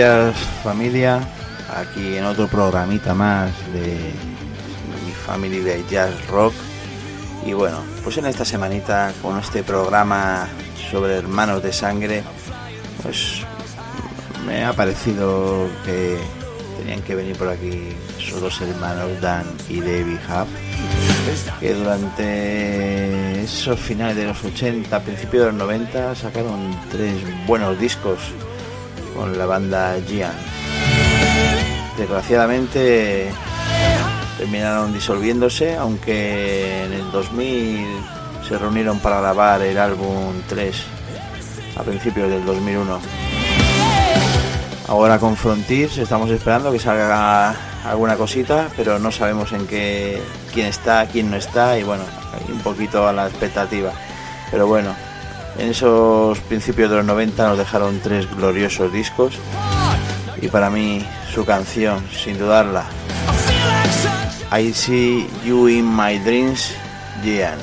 [0.07, 1.19] Días familia,
[1.75, 4.13] aquí en otro programita más de
[5.05, 6.53] mi family de Jazz Rock.
[7.45, 10.47] Y bueno, pues en esta semanita con este programa
[10.89, 12.23] sobre hermanos de sangre,
[13.03, 13.41] pues
[14.45, 16.17] me ha parecido que
[16.77, 20.47] tenían que venir por aquí esos dos hermanos Dan y David Hub
[21.59, 27.13] que durante esos finales de los 80, principios de los 90 sacaron tres
[27.45, 28.19] buenos discos
[29.17, 30.31] con la banda Gian.
[31.97, 33.29] Desgraciadamente
[34.37, 37.87] terminaron disolviéndose, aunque en el 2000
[38.47, 40.75] se reunieron para grabar el álbum 3
[41.77, 42.99] a principios del 2001.
[44.87, 50.21] Ahora con Frontiers estamos esperando que salga alguna cosita, pero no sabemos en qué
[50.53, 52.03] quién está, quién no está y bueno,
[52.49, 53.91] un poquito a la expectativa.
[54.51, 54.95] Pero bueno,
[55.57, 59.33] en esos principios de los 90 nos dejaron tres gloriosos discos
[60.41, 62.85] y para mí su canción, sin dudarla,
[64.51, 66.73] I See You in My Dreams,
[67.23, 67.57] Gian.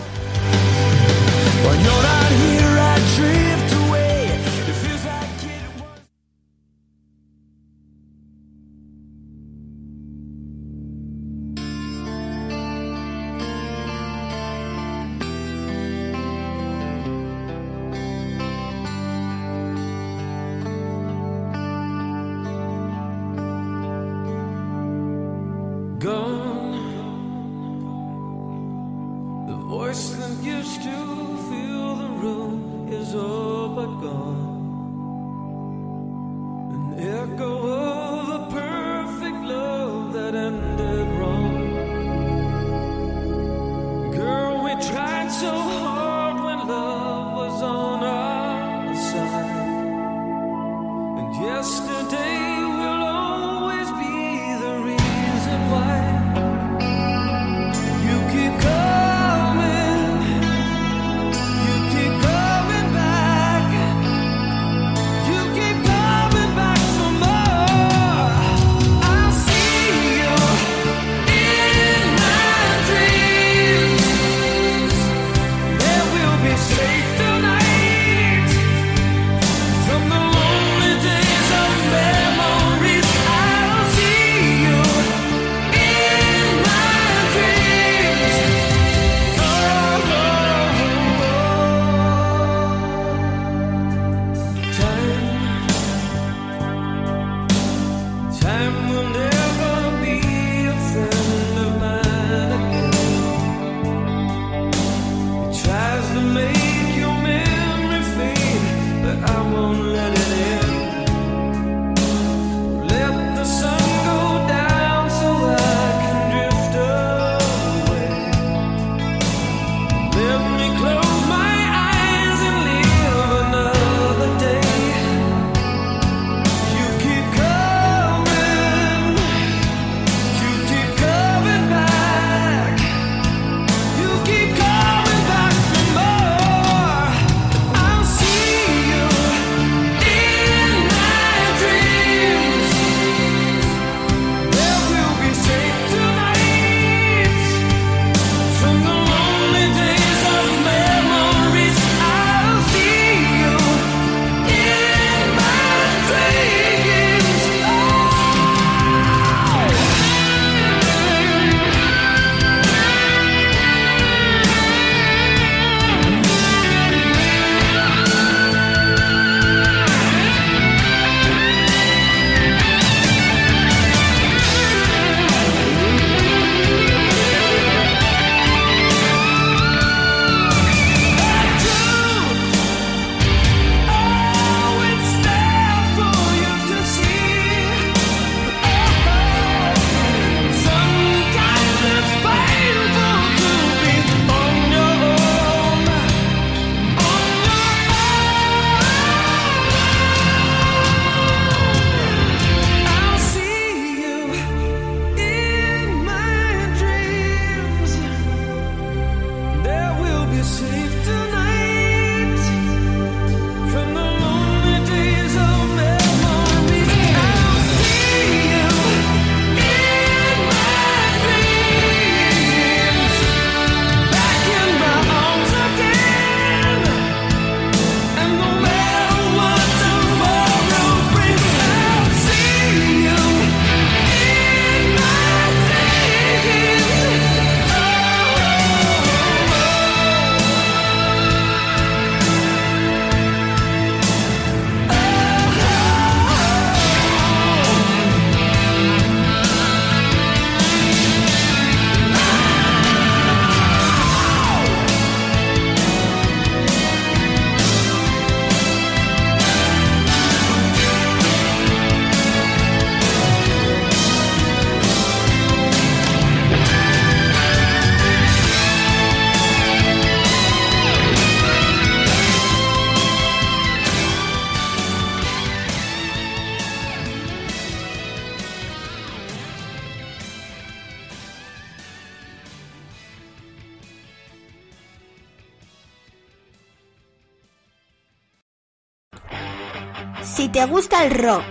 [291.10, 291.42] Rock,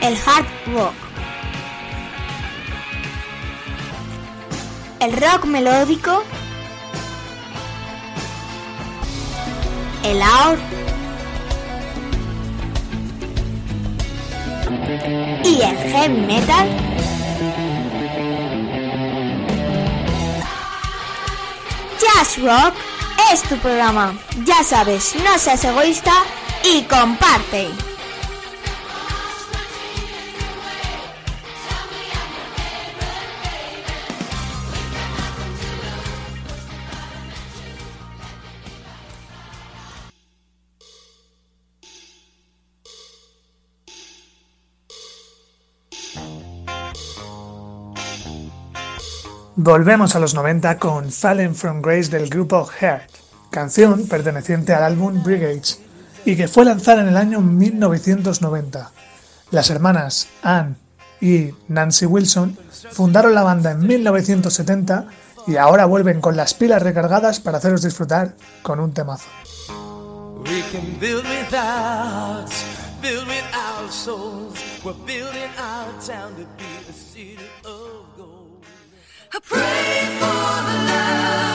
[0.00, 0.94] el hard rock,
[5.00, 6.24] el rock melódico,
[23.42, 24.14] es tu programa.
[24.44, 26.12] Ya sabes, no seas egoísta
[26.64, 27.68] y comparte.
[49.60, 53.10] Volvemos a los 90 con Fallen from Grace del grupo Heart,
[53.50, 55.80] canción perteneciente al álbum Brigades
[56.24, 58.90] y que fue lanzada en el año 1990.
[59.50, 60.76] Las hermanas Anne
[61.20, 62.56] y Nancy Wilson
[62.92, 65.06] fundaron la banda en 1970
[65.46, 69.28] y ahora vuelven con las pilas recargadas para haceros disfrutar con un temazo.
[70.44, 72.48] We can build without,
[73.90, 74.62] souls.
[74.84, 78.64] We're building our town to be city of gold.
[79.32, 81.47] I pray for the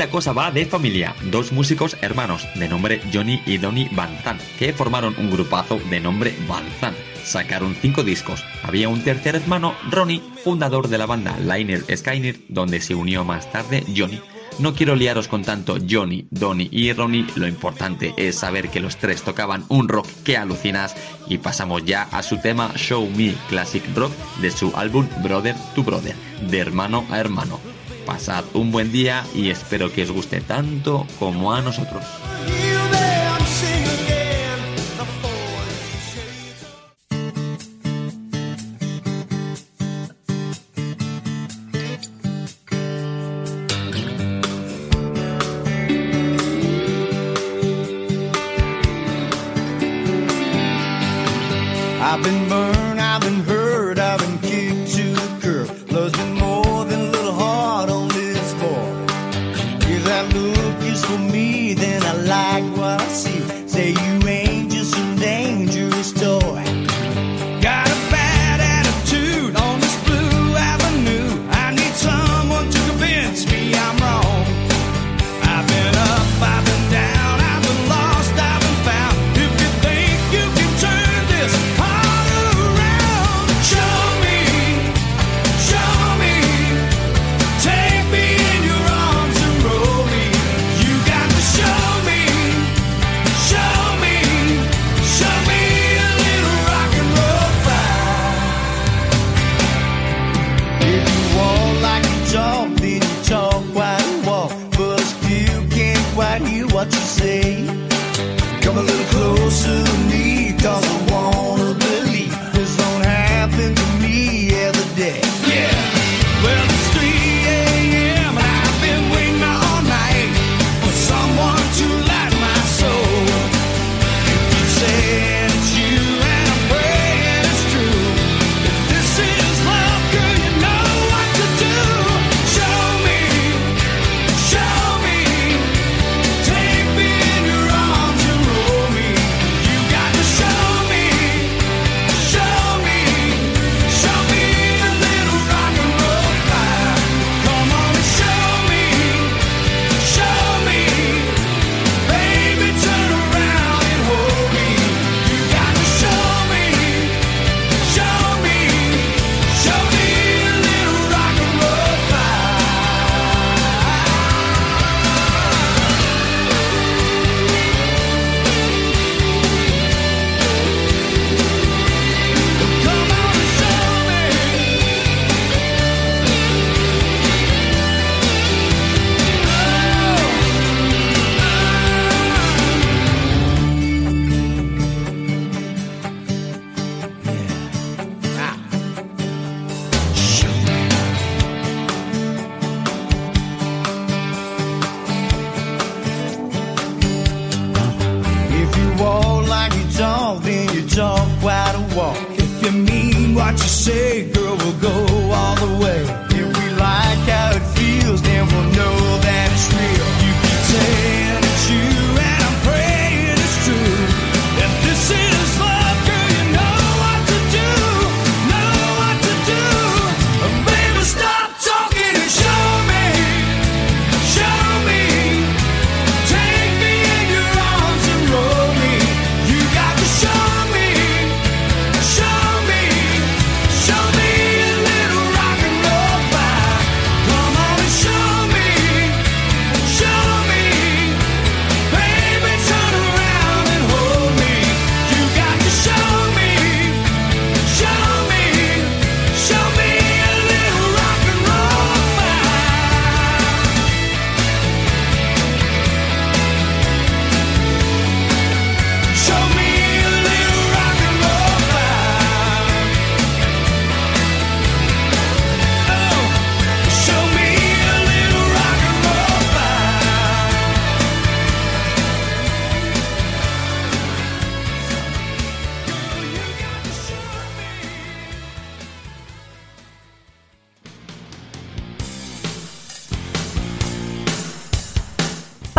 [0.00, 1.14] la cosa va de familia.
[1.30, 6.00] Dos músicos hermanos de nombre Johnny y Donny Van Zandt, que formaron un grupazo de
[6.00, 6.96] nombre Van Zandt.
[7.22, 8.42] Sacaron cinco discos.
[8.62, 13.52] Había un tercer hermano, Ronnie, fundador de la banda Liner Skyner, donde se unió más
[13.52, 14.18] tarde Johnny.
[14.58, 18.96] No quiero liaros con tanto Johnny, Donny y Ronnie, lo importante es saber que los
[18.96, 20.96] tres tocaban un rock que alucinas
[21.28, 25.82] y pasamos ya a su tema Show Me Classic Rock de su álbum Brother to
[25.82, 26.16] Brother,
[26.48, 27.69] de hermano a hermano
[28.10, 32.02] pasad un buen día y espero que os guste tanto como a nosotros.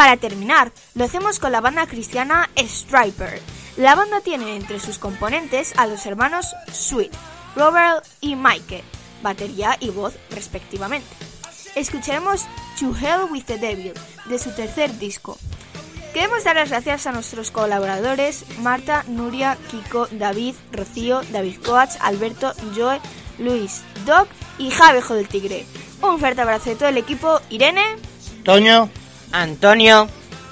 [0.01, 3.39] Para terminar, lo hacemos con la banda cristiana Striper.
[3.77, 7.11] La banda tiene entre sus componentes a los hermanos Sweet,
[7.55, 8.83] Robert y Mike,
[9.21, 11.07] batería y voz respectivamente.
[11.75, 12.47] Escucharemos
[12.79, 13.93] To Hell with the Devil
[14.25, 15.37] de su tercer disco.
[16.15, 22.53] Queremos dar las gracias a nuestros colaboradores Marta, Nuria, Kiko, David, Rocío, David Coats, Alberto,
[22.75, 22.99] Joe,
[23.37, 25.63] Luis, Doc y Javejo del Tigre.
[26.01, 27.39] Un fuerte abrazo de todo el equipo.
[27.51, 27.97] Irene.
[28.43, 28.89] Toño.
[29.31, 30.07] Antonio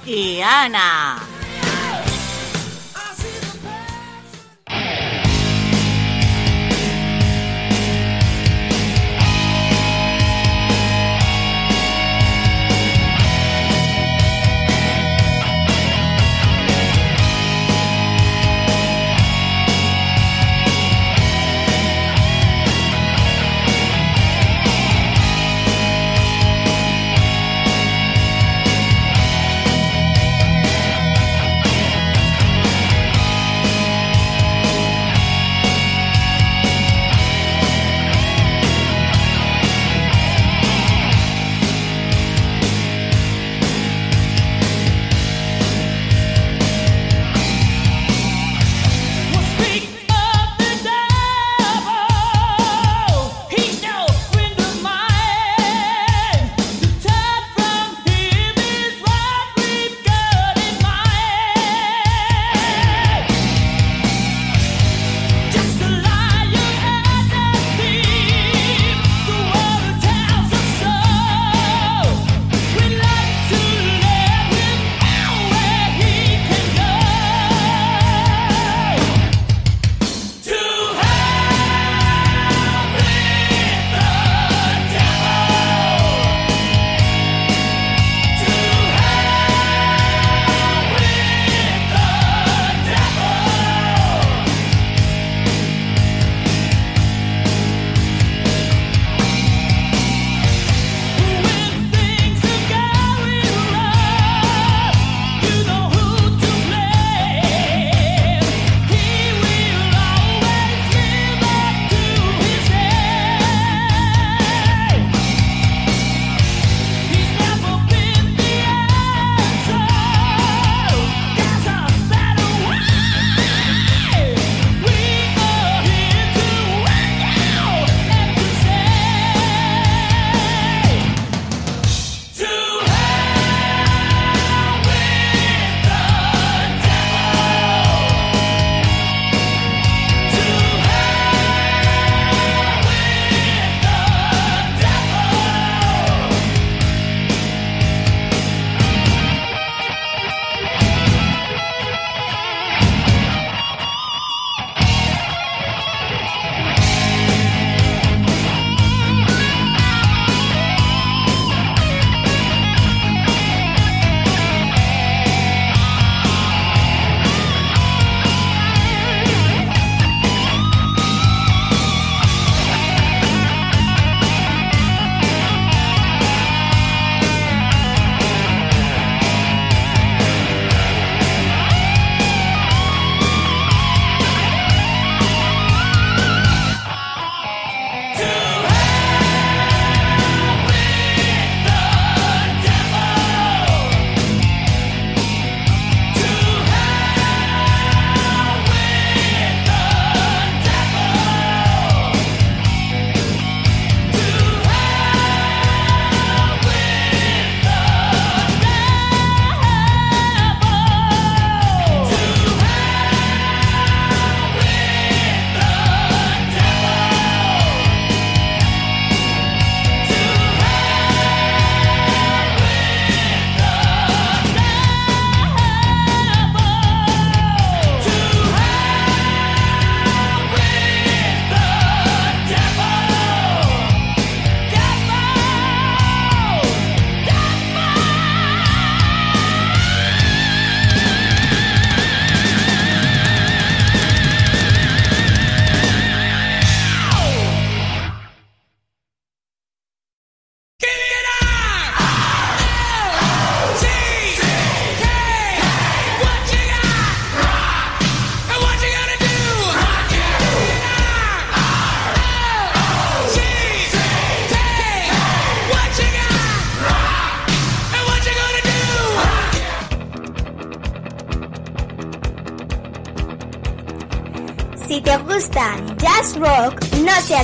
[0.06, 1.18] y Ana.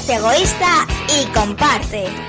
[0.10, 0.86] Egoísta
[1.20, 2.25] y comparte.